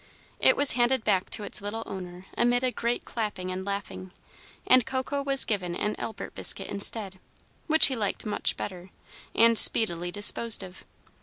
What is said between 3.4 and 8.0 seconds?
and laughing, and Coco was given an Albert biscuit instead, which he